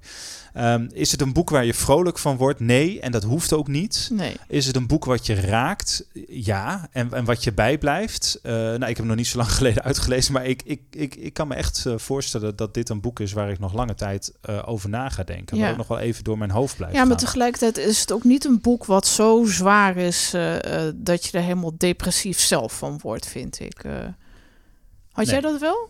[0.53, 2.59] Ehm, is het een boek waar je vrolijk van wordt?
[2.59, 4.09] Nee, en dat hoeft ook niet.
[4.13, 4.35] nee.
[4.47, 6.07] Is het een boek wat je raakt?
[6.27, 6.87] Ja.
[6.91, 8.39] En, en wat je bijblijft?
[8.43, 11.15] Eh, nou, ik heb hem nog niet zo lang geleden uitgelezen, maar ik, ik, ik,
[11.15, 14.33] ik kan me echt voorstellen dat dit een boek is waar ik nog lange tijd
[14.65, 15.57] over na ga denken.
[15.57, 15.63] Ja.
[15.63, 17.25] Waar ook nog wel even door mijn hoofd blijft Ja, maar gaan.
[17.25, 20.31] tegelijkertijd is het ook niet een boek wat zo zwaar is
[20.95, 23.83] dat je er helemaal depressief zelf van wordt, vind ik.
[25.17, 25.33] Had Nee.
[25.41, 25.89] jij dat wel?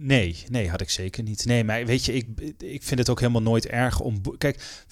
[0.00, 1.44] Nee, nee, had ik zeker niet.
[1.44, 2.26] Nee, maar weet je, ik,
[2.58, 4.20] ik vind het ook helemaal nooit erg om...
[4.38, 4.82] Kijk,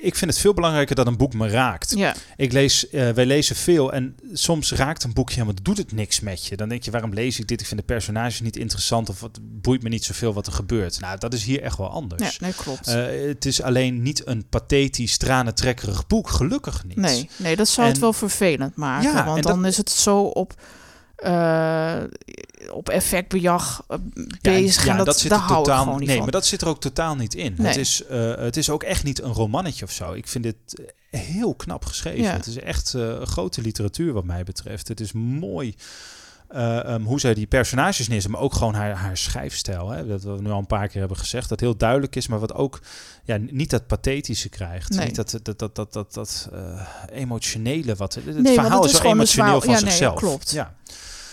[0.00, 1.92] ik vind het veel belangrijker dat een boek me raakt.
[1.96, 5.92] Ja, Ik lees, eh, wij lezen veel en soms raakt een boekje helemaal, doet het
[5.92, 6.56] niks met je.
[6.56, 7.60] Dan denk je, waarom lees ik dit?
[7.60, 11.00] Ik vind de personages niet interessant of het boeit me niet zoveel wat er gebeurt.
[11.00, 12.22] Nou, dat is hier echt wel anders.
[12.22, 12.86] ja nee, klopt.
[12.88, 16.96] Eh, het is alleen niet een pathetisch, tranentrekkerig boek, gelukkig niet.
[16.96, 19.10] nee, nee, dat zou het wel vervelend maken.
[19.12, 20.54] Ja, want dat- dan is het zo op,
[21.20, 22.02] eh,
[22.72, 23.98] op effectbejag eh,
[24.40, 24.84] bezig.
[24.84, 26.22] Ja, en dat, dat, zit er totaal niet Nee, van.
[26.22, 27.54] maar dat zit er ook totaal niet in.
[27.58, 27.66] Nee.
[27.66, 30.12] Het, is, eh, het is ook echt niet een romannetje of zo.
[30.12, 30.56] Ik vind dit
[31.10, 32.22] heel knap geschreven.
[32.22, 32.32] Ja.
[32.32, 34.88] Het is echt grote literatuur wat mij betreft.
[34.88, 35.74] Het is mooi
[36.50, 39.90] eh, ehm, hoe zij die personages neerzet, maar ook gewoon haar, haar schrijfstijl.
[39.90, 40.06] Hè?
[40.06, 41.48] Dat we nu al een paar keer hebben gezegd.
[41.48, 42.80] Dat heel duidelijk is, maar wat ook
[43.24, 44.90] ja, niet dat pathetische krijgt.
[44.90, 45.06] Nee.
[45.06, 47.94] Niet dat, dat, dat, dat, dat, dat eh, emotionele.
[47.94, 50.18] Wat, het verhaal het is is een emotioneel van ja, nee, zichzelf.
[50.18, 50.50] klopt.
[50.50, 50.74] Ja.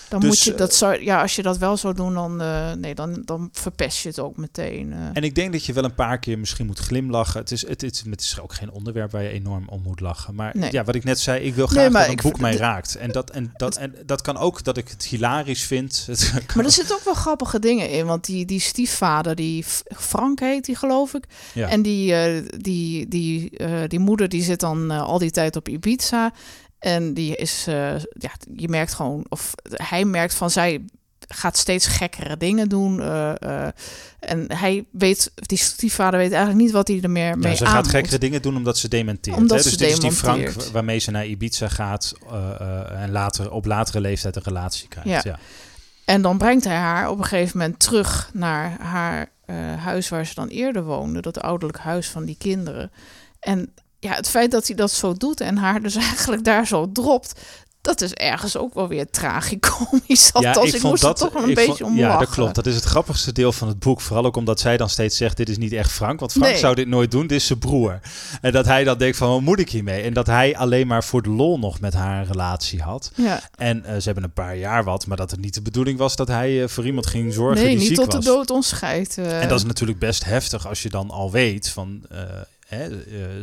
[0.10, 2.42] Dan Dus, moet je dat eh, zou, ja, als je dat wel zou doen, dan,
[2.42, 4.94] eh, nee, dan, dan verpest je het ook meteen.
[4.94, 5.00] eh.
[5.14, 7.40] En ik denk dat je wel een paar keer misschien moet glimlachen.
[7.40, 10.36] Het is, het, het, het is ook geen onderwerp waar je enorm om moet lachen.
[10.36, 10.72] Maar Nee.
[10.72, 12.58] ja, wat ik net zei, ik wil graag Nee, dat een ik boek mij de-
[12.58, 12.96] raakt.
[12.96, 16.08] En dat, en, dat, en dat kan ook dat ik het hilarisch vind.
[16.56, 18.06] Maar er zitten ook wel grappige dingen in.
[18.06, 19.64] Want die, die stiefvader, die
[19.98, 21.24] Frank heet die geloof ik.
[21.54, 21.68] ja.
[21.70, 22.14] En die,
[22.58, 23.52] die, die,
[23.88, 26.32] die moeder die zit dan al die tijd op Ibiza.
[26.80, 30.86] En die is, eh, ja, je merkt gewoon, of hij merkt van zij
[31.28, 33.02] gaat steeds gekkere dingen doen.
[33.02, 33.72] eh, eh,
[34.20, 37.66] en hij weet, die stiefvader weet eigenlijk niet wat hij er meer mee Ja, ze
[37.66, 37.92] aan gaat moet.
[37.92, 39.38] gekkere dingen doen omdat ze dementeert.
[39.38, 39.64] Omdat hè?
[39.64, 42.14] ze Dus dit is die Frank waarmee ze naar Ibiza gaat
[42.90, 45.24] en later, op latere leeftijd een relatie krijgt.
[45.24, 45.32] Ja.
[45.32, 45.40] Ja.
[46.06, 49.32] En dan brengt hij haar op een gegeven moment terug naar haar
[49.78, 51.22] huis waar ze dan eerder woonde.
[51.22, 52.92] Dat ouderlijk huis van die kinderen.
[53.40, 53.74] En
[54.08, 57.40] ja, het feit dat hij dat zo doet en haar dus eigenlijk daar zo dropt...
[57.82, 60.34] dat is ergens ook wel weer tragicomisch.
[60.34, 62.26] Althans, ik, moest er toch een ik beetje vond- om Ja, lachen.
[62.26, 62.56] dat klopt.
[62.56, 64.02] Dat is het grappigste deel van het boek.
[64.02, 66.20] Vooral ook omdat zij dan steeds zegt, dit is niet echt Frank.
[66.20, 66.58] Want Frank Nee.
[66.58, 68.00] zou dit nooit doen, dit is zijn broer.
[68.42, 70.02] En dat hij dan denkt van, wat moet ik hiermee?
[70.02, 73.12] En dat hij alleen maar voor de lol nog met haar een relatie had.
[73.16, 73.40] Ja.
[73.56, 76.16] En eh, ze hebben een paar jaar wat, maar dat het niet de bedoeling was
[76.16, 78.24] dat hij eh, voor iemand ging zorgen Nee, die niet ziek tot was.
[78.26, 79.18] de dood ons scheidt.
[79.18, 79.42] eh.
[79.42, 82.02] En dat is natuurlijk best heftig als je dan al weet van...
[82.70, 82.90] eh, hè,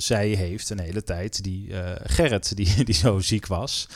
[0.00, 3.88] zij heeft een hele tijd die eh, Gerrit, die, die zo ziek was,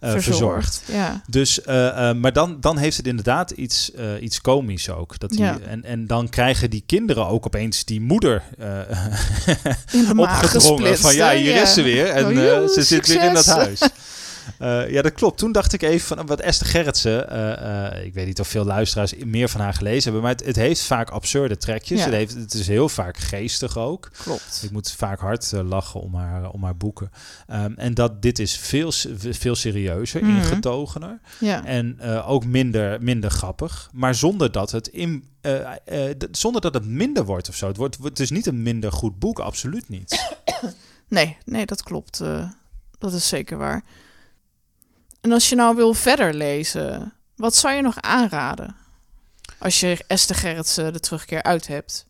[0.00, 0.82] eh, verzorgd.
[0.86, 1.22] Ja.
[1.26, 1.60] Dus,
[2.16, 5.18] maar dan, dan heeft het inderdaad iets, iets komisch ook.
[5.18, 5.58] Dat die, Ja.
[5.66, 8.42] en, en dan krijgen die kinderen ook opeens die moeder
[10.16, 10.98] opgedrongen.
[10.98, 12.06] Van ja, hier is ze weer.
[12.06, 13.80] En Oh, joe, ze zit weer in dat huis.
[14.58, 15.38] Eh, ja, dat klopt.
[15.38, 17.30] Toen dacht ik even van wat Esther Gerritsen.
[17.30, 20.22] eh, eh, ik weet niet of veel luisteraars meer van haar gelezen hebben.
[20.22, 21.98] Maar het, het heeft vaak absurde trekjes.
[21.98, 22.04] Ja.
[22.04, 24.10] Het, heeft, het is heel vaak geestig ook.
[24.22, 24.60] Klopt.
[24.64, 27.10] Ik moet vaak hard lachen om haar, om haar boeken.
[27.46, 28.92] Ehm, en dat dit is veel,
[29.30, 30.36] veel serieuzer, Mhm.
[30.36, 31.20] ingetogener.
[31.40, 31.64] Ja.
[31.64, 33.90] En ook minder, minder grappig.
[33.92, 35.24] Maar zonder dat het in.
[36.30, 37.66] zonder dat het minder wordt of zo.
[37.66, 40.36] Het, wordt, het is niet een minder goed boek, absoluut niet.
[41.08, 42.20] Nee, nee, dat klopt.
[42.98, 43.84] dat is zeker waar.
[45.22, 48.76] En als je nou wil verder lezen, wat zou je nog aanraden?
[49.58, 52.06] Als je Esther Gerritsen de terugkeer uit hebt.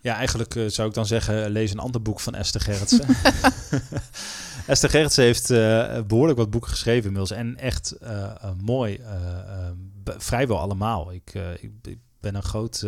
[0.00, 3.06] Ja, eigenlijk eh, zou ik dan zeggen: lees een ander boek van Esther Gerritsen.
[4.66, 7.30] Esther Gerritsen heeft eh, behoorlijk wat boeken geschreven inmiddels.
[7.30, 9.00] En echt eh, mooi.
[10.04, 11.12] vrijwel allemaal.
[11.12, 12.86] Ik, ik, ik ben een groot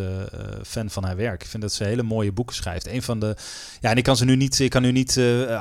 [0.62, 1.42] fan van haar werk.
[1.42, 2.87] Ik vind dat ze hele mooie boeken schrijft.
[2.87, 3.37] Een van de.
[3.81, 4.59] Ja, en ik kan ze nu niet.
[4.59, 5.12] Ik kan nu niet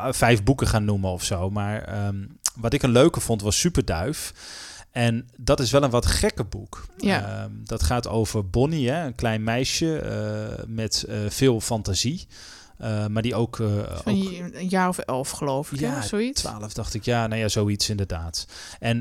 [0.09, 1.49] vijf boeken gaan noemen of zo.
[1.49, 2.23] Maar ehm,
[2.55, 4.33] wat ik een leuke vond was Superduif.
[4.95, 6.85] En dat is wel een wat gekke boek.
[6.97, 7.41] Ja.
[7.41, 12.27] Ehm, dat gaat over Bonnie, hè, een klein meisje eh, met eh, veel fantasie.
[12.77, 15.79] Eh, maar die ook, Van ook een jaar of elf, geloof ik.
[15.79, 16.41] Ja, zoiets.
[16.41, 18.47] 12 dacht ik, ja, nou ja, zoiets inderdaad.
[18.79, 18.99] En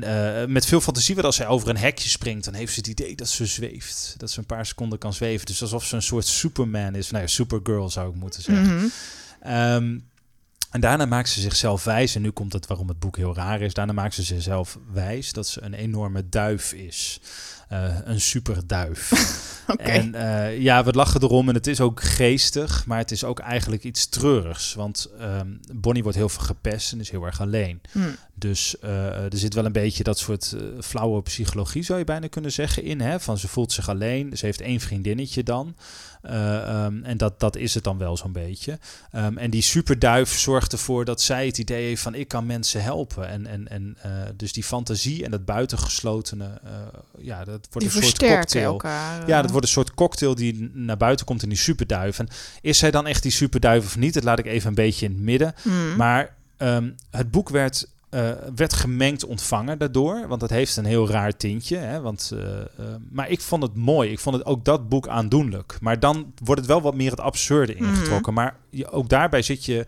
[0.51, 3.15] met veel fantasie, want als zij over een hekje springt, dan heeft ze het idee
[3.15, 4.15] dat ze zweeft.
[4.17, 5.45] Dat ze een paar seconden kan zweven.
[5.45, 7.11] Dus alsof ze een soort Superman is.
[7.11, 8.75] Nou ja, Supergirl zou ik moeten zeggen.
[8.75, 8.85] Mhm.
[9.41, 9.97] Ehm,
[10.75, 13.61] En daarna maakt ze zichzelf wijs, en nu komt het waarom het boek heel raar
[13.61, 13.73] is.
[13.73, 17.21] Daarna maakt ze zichzelf wijs dat ze een enorme duif is.
[17.71, 19.11] Uh, een superduif.
[19.67, 19.83] Oké.
[19.83, 23.39] En uh, ja, we lachen erom en het is ook geestig, maar het is ook
[23.39, 24.73] eigenlijk iets treurigs.
[24.73, 27.81] Want um, Bonnie wordt heel veel gepest en is heel erg alleen.
[27.91, 28.15] Hmm.
[28.33, 32.51] Dus uh, er zit wel een beetje dat soort flauwe psychologie, zou je bijna kunnen
[32.51, 33.01] zeggen, in.
[33.01, 33.19] Hè?
[33.19, 35.75] Van ze voelt zich alleen, ze heeft één vriendinnetje dan.
[36.29, 38.79] Uh, um, en dat, dat is het dan wel zo'n beetje.
[39.15, 42.83] Um, en die superduif zorgt ervoor dat zij het idee heeft van ik kan mensen
[42.83, 43.27] helpen.
[43.27, 46.71] En, en, en uh, dus die fantasie en dat buitengeslotene, uh,
[47.17, 48.71] ja, dat wordt die een soort cocktail.
[48.71, 52.19] Elkaar, ja, dat wordt een soort cocktail die naar buiten komt in die superduif.
[52.19, 52.27] En
[52.61, 54.13] is zij dan echt die superduif of niet?
[54.13, 55.55] Dat laat ik even een beetje in het midden.
[55.61, 55.95] Mm.
[55.95, 60.27] Maar um, het boek werd uh, werd gemengd ontvangen daardoor.
[60.27, 61.77] Want het heeft een heel raar tintje.
[61.77, 62.01] Hè?
[62.01, 64.11] Want, uh, uh, maar ik vond het mooi.
[64.11, 65.77] Ik vond het ook dat boek aandoenlijk.
[65.81, 68.33] Maar dan wordt het wel wat meer het absurde ingetrokken.
[68.33, 68.39] Mm.
[68.39, 69.85] Maar je, ook daarbij zit je.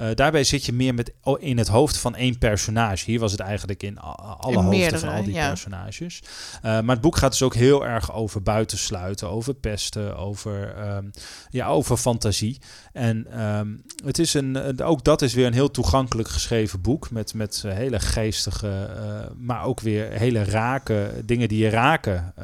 [0.00, 3.04] Uh, daarbij zit je meer met in het hoofd van één personage.
[3.04, 5.48] Hier was het eigenlijk in alle in hoofden van al die ja.
[5.48, 6.22] personages.
[6.56, 11.10] Uh, maar het boek gaat dus ook heel erg over buitensluiten, over pesten, over, um,
[11.50, 12.58] ja, over fantasie.
[12.92, 17.10] En um, het is een, ook dat is weer een heel toegankelijk geschreven boek.
[17.10, 22.34] Met, met hele geestige, uh, maar ook weer hele rake dingen die je raken,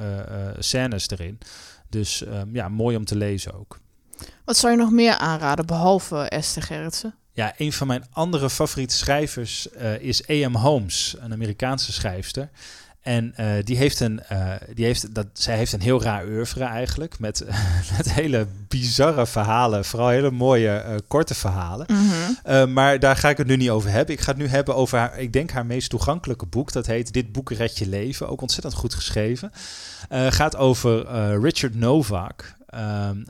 [0.58, 1.38] scènes erin.
[1.88, 3.78] Dus um, ja, mooi om te lezen ook.
[4.44, 7.14] Wat zou je nog meer aanraden, behalve Esther Gerritsen?
[7.36, 10.54] Ja, een van mijn andere favoriete schrijvers uh, is A.M.
[10.54, 12.48] Holmes, een Amerikaanse schrijfster.
[13.00, 16.64] En uh, die heeft een, uh, die heeft, dat, zij heeft een heel raar oeuvre
[16.64, 17.18] eigenlijk.
[17.18, 17.44] Met,
[17.96, 19.84] met hele bizarre verhalen.
[19.84, 21.86] Vooral hele mooie, uh, korte verhalen.
[21.90, 22.10] Mm
[22.44, 22.72] -hmm.
[22.72, 24.14] maar daar ga ik het nu niet over hebben.
[24.14, 26.72] Ik ga het nu hebben over haar, ik denk haar meest toegankelijke boek.
[26.72, 28.28] Dat heet Dit boek red je leven.
[28.28, 29.52] Ook ontzettend goed geschreven.
[30.28, 31.06] gaat over
[31.40, 32.54] Richard Novak.
[32.76, 33.24] Um,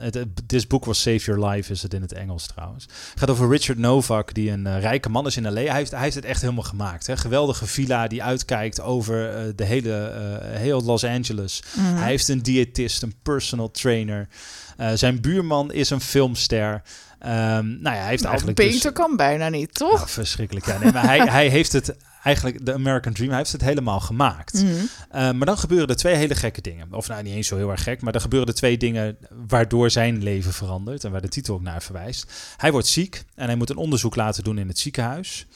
[0.45, 2.83] This book was Save Your Life is het in het Engels trouwens.
[2.83, 5.61] Het gaat over Richard Novak, die een uh, rijke man is in L.A.
[5.61, 7.07] Hij heeft, hij heeft het echt helemaal gemaakt.
[7.07, 7.17] Hè?
[7.17, 10.13] Geweldige villa die uitkijkt over uh, de hele
[10.51, 11.63] uh, heel Los Angeles.
[11.75, 11.85] Mhm.
[11.85, 11.97] Mm -hmm.
[11.97, 14.27] Hij heeft een diëtist, een personal trainer.
[14.93, 16.73] Zijn buurman is een filmster.
[16.73, 17.29] Um,
[17.81, 18.57] nou ja, hij heeft nou, eigenlijk.
[18.57, 19.95] Beter dus, kan bijna niet, toch?
[19.95, 20.65] Nou, verschrikkelijk.
[20.65, 21.95] Ja, nee, maar hij, hij heeft het
[22.27, 24.53] eigenlijk de American Dream, hij heeft het helemaal gemaakt.
[24.53, 24.65] Mhm.
[24.65, 24.87] Mm -hmm.
[25.15, 26.93] uh, maar dan gebeuren er twee hele gekke dingen.
[26.93, 29.89] Of nou, niet eens zo heel erg gek, maar er gebeuren er twee dingen waardoor
[29.89, 32.31] zijn leven verandert en waar de titel ook naar verwijst.
[32.57, 35.47] Hij wordt ziek en hij moet een onderzoek laten doen in het ziekenhuis.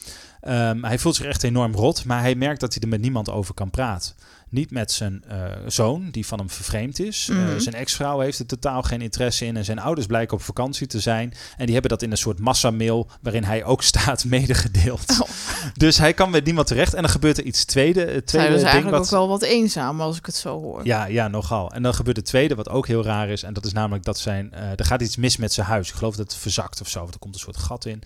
[0.47, 3.29] Um, hij voelt zich echt enorm rot, maar hij merkt dat hij er met niemand
[3.29, 4.13] over kan praten.
[4.51, 5.35] Niet met zijn uh,
[5.67, 7.27] zoon, die van hem vervreemd is.
[7.27, 7.53] Mm -hmm.
[7.53, 9.57] uh, zijn ex-vrouw heeft er totaal geen interesse in.
[9.57, 11.33] En zijn ouders blijken op vakantie te zijn.
[11.57, 15.19] En die hebben dat in een soort massamail, waarin hij ook staat, medegedeeld.
[15.21, 15.29] Oh.
[15.73, 16.93] Dus hij kan met niemand terecht.
[16.93, 17.99] En dan gebeurt er iets tweede.
[17.99, 19.05] Het tweede Zij was ding eigenlijk wat...
[19.05, 20.85] ook wel wat eenzaam, als ik het zo hoor.
[20.85, 21.71] Ja, ja, nogal.
[21.71, 23.43] En dan gebeurt het tweede, wat ook heel raar is.
[23.43, 24.51] En dat is namelijk dat zijn...
[24.53, 25.89] Uh, er gaat iets mis met zijn huis.
[25.89, 27.07] Ik geloof dat het verzakt of zo.
[27.11, 28.03] Er komt een soort gat in.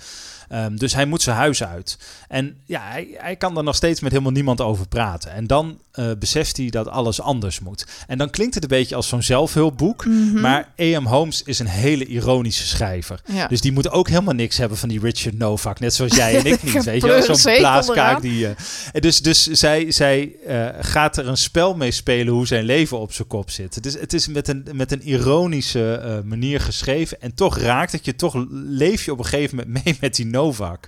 [0.52, 1.98] Um, dus hij moet zijn huis uit.
[2.28, 5.32] En ja, hij, hij kan er nog steeds met helemaal niemand over praten.
[5.32, 7.86] En dan uh, beseft hij dat alles anders moet.
[8.08, 10.06] En dan klinkt het een beetje als zo'n zelfhulpboek.
[10.06, 10.42] Mm -hmm.
[10.42, 11.06] Maar A.M.
[11.06, 13.22] Holmes is een hele ironische schrijver.
[13.26, 13.48] Ja.
[13.48, 15.80] Dus die moet ook helemaal niks hebben van die Richard Novak.
[15.80, 16.84] Net zoals jij en ik niet.
[16.84, 17.36] weet je?
[17.36, 18.48] Zo'n blaaskaak die...
[18.48, 18.50] Uh,
[18.94, 23.14] dus dus zij, zij uh, gaat er een spel mee spelen hoe zijn leven op
[23.14, 23.76] zijn kop zit.
[23.76, 27.22] Het is, het is met, een, met een ironische uh, manier geschreven.
[27.22, 28.16] En toch raakt het je.
[28.16, 30.88] Toch leef je op een gegeven moment mee met die Novak.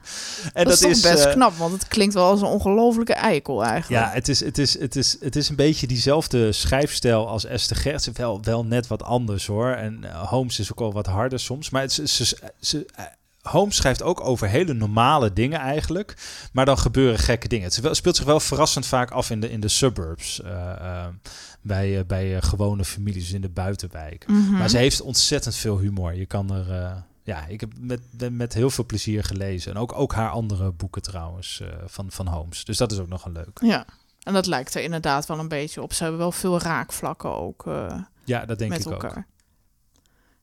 [0.54, 3.64] En dat, is toch is best knap, want het klinkt wel als een ongelofelijke eikel
[3.64, 4.04] eigenlijk.
[4.04, 7.76] Ja, het is, het, is, het, is, het is een beetje diezelfde schrijfstijl als Esther
[7.76, 8.14] Gertsen.
[8.16, 9.72] Wel, wel net wat anders hoor.
[9.72, 11.70] En uh, Holmes is ook al wat harder soms.
[11.70, 12.86] Maar het, ze, ze, ze,
[13.42, 16.18] Holmes schrijft ook over hele normale dingen eigenlijk.
[16.52, 17.66] Maar dan gebeuren gekke dingen.
[17.66, 20.40] Het speelt zich wel verrassend vaak af in de, in de suburbs.
[20.40, 21.06] Uh, uh,
[21.62, 24.28] bij, bij gewone families in de buitenwijk.
[24.28, 24.58] Mm -hmm.
[24.58, 26.16] Maar ze heeft ontzettend veel humor.
[26.16, 29.72] Je kan er ja, ik heb met, met heel veel plezier gelezen.
[29.72, 32.66] En ook, ook haar andere boeken trouwens van, van Holmes.
[32.66, 33.60] Dus dat is ook nog een leuk.
[33.62, 33.86] Ja,
[34.28, 35.94] en dat lijkt er inderdaad wel een beetje op.
[35.94, 39.18] Ze hebben wel veel raakvlakken ook uh, ja, dat denk met ik elkaar.
[39.18, 39.24] ook.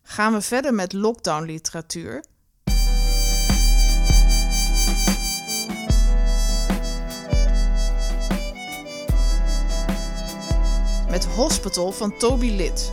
[0.03, 2.25] Gaan we verder met lockdown literatuur.
[11.11, 12.93] Met Hospital van Toby Lid.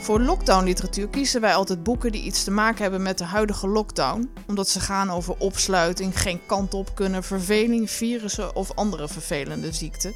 [0.00, 3.68] Voor lockdown literatuur kiezen wij altijd boeken die iets te maken hebben met de huidige
[3.68, 9.72] lockdown, omdat ze gaan over opsluiting, geen kant op kunnen, verveling, virussen of andere vervelende
[9.72, 10.12] ziekten.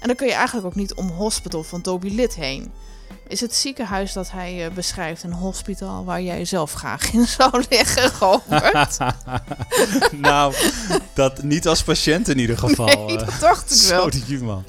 [0.00, 2.72] En dan kun je eigenlijk ook niet om Hospital van Toby Lid heen.
[3.28, 7.64] Is het ziekenhuis dat hij uh, beschrijft een hospitaal waar jij zelf graag in zou
[7.68, 8.98] liggen, Robert?
[10.28, 10.54] nou,
[11.14, 13.06] dat niet als patiënt in ieder geval.
[13.06, 14.02] Nee, dat dacht ik wel.
[14.02, 14.64] Zo die man.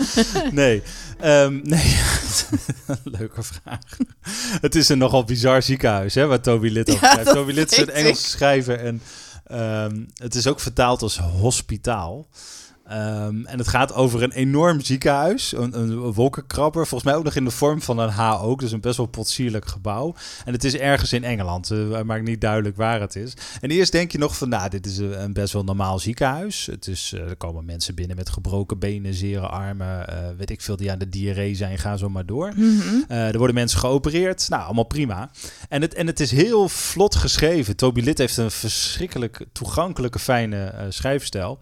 [0.51, 0.83] Nee,
[1.23, 1.97] um, nee.
[3.17, 3.97] leuke vraag.
[4.61, 7.31] Het is een nogal bizar ziekenhuis, hè, waar Toby Lid over ja, schrijft.
[7.31, 9.01] Toby Lid is een Engelse schrijver en
[9.47, 12.27] Ehm, het is ook vertaald als hospitaal.
[12.87, 17.35] Ehm, en het gaat over een enorm ziekenhuis, een, een, wolkenkrabber, volgens mij ook nog
[17.35, 20.15] in de vorm van een H ook, dus een best wel potsierlijk gebouw.
[20.45, 23.33] En het is ergens in Engeland, uh, maakt niet duidelijk waar het is.
[23.61, 26.65] En eerst denk je nog van, nou, dit is een, best wel normaal ziekenhuis.
[26.65, 30.61] Het is, uh, er komen mensen binnen met gebroken benen, zere armen, uh, weet ik
[30.61, 32.53] veel, die aan de diarree zijn, ga zo maar door.
[32.55, 33.03] Mm -hmm.
[33.07, 35.29] er worden mensen geopereerd, nou, allemaal prima.
[35.69, 37.75] En het, en het is heel vlot geschreven.
[37.75, 41.59] Toby Lid heeft een verschrikkelijk toegankelijke, fijne schrijfstijl.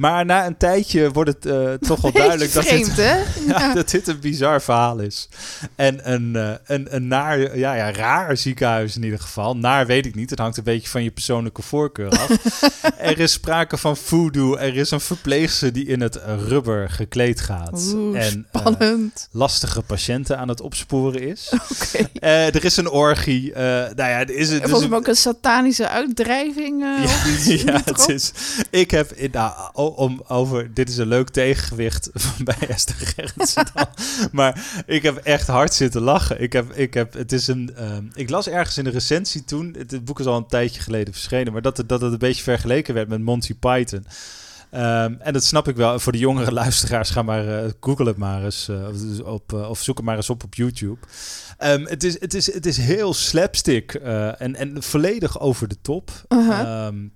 [0.00, 3.90] Maar na een tijdje wordt het uh, toch wel duidelijk dat, vreemd, dit, ja, dat
[3.90, 5.28] dit een bizar verhaal is.
[5.74, 9.56] En een, uh, een, een naar, ja, ja, raar ziekenhuis in ieder geval.
[9.56, 10.30] Naar weet ik niet.
[10.30, 12.62] Het hangt een beetje van je persoonlijke voorkeur af.
[12.98, 14.56] er is sprake van voodoo.
[14.56, 17.92] Er is een verpleegster die in het rubber gekleed gaat.
[17.94, 19.28] Oeh, en spannend.
[19.28, 21.52] Uh, lastige patiënten aan het opsporen is.
[21.84, 22.08] Okay.
[22.48, 23.52] er is een orgie.
[23.52, 26.82] nou ja, er is, het Volgens mij ook een satanische uitdrijving.
[26.82, 28.32] ja, ja het is.
[28.70, 29.28] Ik heb...
[29.32, 32.10] Nou, om over, dit is een leuk tegengewicht
[32.44, 33.66] bij Esther Gerritsen.
[34.32, 36.42] maar ik heb echt hard zitten lachen.
[36.42, 39.74] Ik heb, ik heb, het is een, uh, ik las ergens in de recensie toen,
[39.78, 42.18] het, het, boek is al een tijdje geleden verschenen, maar dat het, dat het een
[42.18, 44.06] beetje vergeleken werd met Monty Python.
[44.74, 45.98] Um, en dat snap ik wel.
[45.98, 49.82] Voor de jongere luisteraars, ga maar uh, google het maar eens uh, op, uh, of
[49.82, 50.98] zoek het maar eens op op YouTube.
[51.58, 56.10] Um, het, is, het, is, het is heel slapstick en, en volledig over de top.
[56.28, 56.86] Uh-huh.
[56.86, 57.12] Um,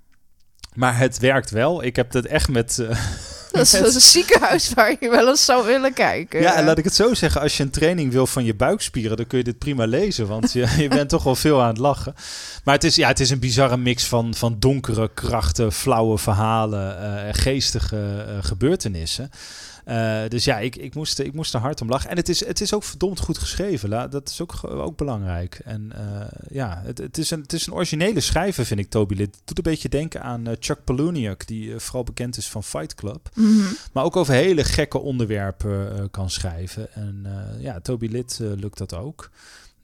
[0.75, 1.85] maar het werkt wel.
[1.85, 2.79] Ik heb het echt met.
[2.81, 2.89] Uh,
[3.53, 6.41] dat, is, dat is een ziekenhuis waar je wel eens zou willen kijken.
[6.41, 7.41] Ja, en laat ik het zo zeggen.
[7.41, 10.27] Als je een training wil van je buikspieren, dan kun je dit prima lezen.
[10.27, 12.15] Want je, je bent toch wel veel aan het lachen.
[12.65, 16.97] Maar het is, ja, het is een bizarre mix van, van donkere krachten, flauwe verhalen,
[17.03, 17.97] uh, geestige
[18.29, 19.31] uh, gebeurtenissen.
[19.87, 22.11] Uh, dus ja, ik, ik, moest, ik moest er hard om lachen.
[22.11, 23.89] En het is, het is ook verdomd goed geschreven.
[23.89, 24.09] La.
[24.09, 25.61] Dat is ook, ook belangrijk.
[25.65, 29.15] En uh, ja, het, het, is een, het is een originele schrijver, vind ik, Toby
[29.15, 29.35] Lid.
[29.35, 32.95] Het doet een beetje denken aan uh, Chuck Palahniuk, die vooral bekend is van Fight
[32.95, 33.29] Club.
[33.35, 33.77] Mm -hmm.
[33.93, 36.95] Maar ook over hele gekke onderwerpen kan schrijven.
[36.95, 37.27] En
[37.59, 39.31] ja, Toby Lid lukt dat ook.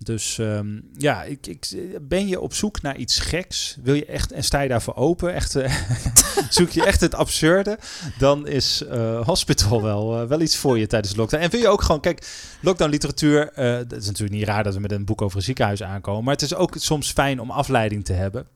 [0.03, 1.69] Dus um, ja, ik, ik,
[2.01, 3.77] ben je op zoek naar iets geks?
[3.83, 5.35] Wil je echt en sta je daarvoor open?
[5.35, 5.75] Echt, uh,
[6.51, 7.79] zoek je echt het absurde?
[8.19, 11.43] Dan is uh, Hospital wel, uh, wel iets voor je tijdens de lockdown.
[11.43, 12.27] En wil je ook gewoon, kijk,
[12.61, 13.51] lockdown literatuur.
[13.55, 16.25] Het is natuurlijk niet raar dat we met een boek over een ziekenhuis aankomen.
[16.25, 18.47] Maar het is ook soms fijn om afleiding te hebben.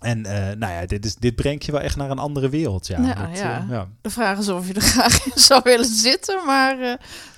[0.00, 2.86] En nou ja, dit, is, dit brengt je wel echt naar een andere wereld.
[2.86, 3.66] Ja, ja, dat, ja.
[3.68, 3.88] ja.
[4.00, 6.78] De vraag is of je er graag in zou willen zitten, maar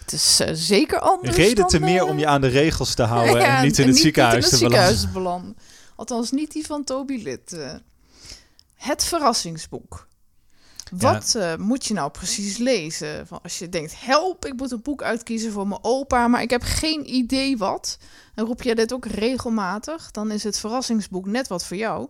[0.01, 1.37] het is zeker anders.
[1.37, 3.85] Reden dan, te meer om je aan de regels te houden ja, en niet in
[3.85, 5.57] het niet, ziekenhuis niet in te het ziekenhuis belanden.
[5.97, 7.57] Althans, niet die van Toby Lid.
[8.75, 10.07] Het verrassingsboek.
[10.99, 11.57] Wat ja.
[11.57, 13.27] moet je nou precies lezen?
[13.27, 16.51] Van als je denkt, help, ik moet een boek uitkiezen voor mijn opa, maar ik
[16.51, 17.99] heb geen idee wat.
[18.35, 22.09] En roep je dit ook regelmatig, dan is het verrassingsboek net wat voor jou.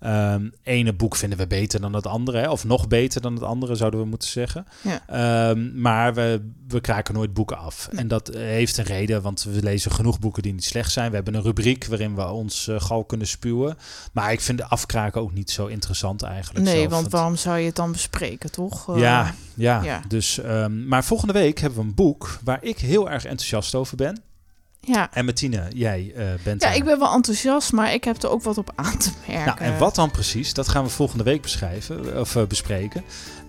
[0.00, 3.42] Um, ene boek vinden we beter dan het andere, hè, of nog beter dan het
[3.42, 4.66] andere, zouden we moeten zeggen.
[4.82, 5.50] Ja.
[5.50, 7.88] Um, maar we, we kraken nooit boeken af.
[7.90, 8.00] Nee.
[8.00, 11.08] En dat uh, heeft een reden, want we lezen genoeg boeken die niet slecht zijn.
[11.08, 13.78] We hebben een rubriek waarin we ons uh, gal kunnen spuwen.
[14.12, 16.64] Maar ik vind de afkraken ook niet zo interessant eigenlijk.
[16.64, 16.90] Nee, zelf.
[16.90, 18.88] want waarom zou je het dan bespreken, toch?
[18.88, 19.82] Eh, ja, ja.
[19.82, 20.02] ja.
[20.08, 23.96] Dus, um, maar volgende week hebben we een boek waar ik heel erg enthousiast over
[23.96, 24.22] ben.
[24.80, 25.12] ja.
[25.12, 26.76] En Martine, jij uh, bent Ja, daar.
[26.76, 29.44] ik ben wel enthousiast, maar ik heb er ook wat op aan te merken.
[29.46, 30.54] Nou, en wat dan precies?
[30.54, 33.04] Dat gaan we volgende week beschrijven of uh, bespreken.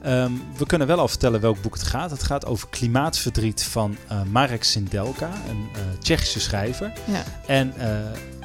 [0.06, 2.12] Um, we kunnen wel al vertellen welk boek het gaat.
[2.12, 5.68] Het gaat over Klimaatverdriet van uh, Marek Sindelka, een
[6.00, 6.94] Tsjechische schrijver.
[7.06, 7.24] Ja.
[7.48, 7.74] En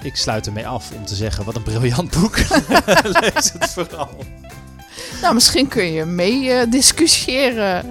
[0.02, 2.38] ik sluit ermee af om te zeggen: wat een briljant boek.
[3.20, 4.24] Lees het vooral.
[5.22, 7.84] Nou, misschien kun je mee uh, discussiëren.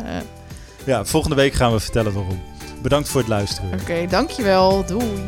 [0.85, 2.41] Ja, volgende week gaan we vertellen waarom.
[2.81, 3.73] Bedankt voor het luisteren.
[3.73, 4.85] Oké, okay, dankjewel.
[4.85, 5.25] Doei.